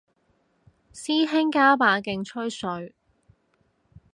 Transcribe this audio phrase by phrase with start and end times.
[0.91, 2.95] 師兄加把勁吹水